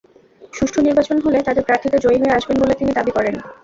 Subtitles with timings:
[0.53, 3.35] সুষ্ঠু নির্বাচন হলে তাঁদের প্রার্থীরা জয়ী হয়ে আসবেন বলে তিনি দাবি করেন।